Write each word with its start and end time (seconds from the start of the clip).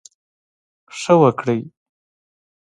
ښه 0.99 1.13
وکړٸ. 1.21 1.57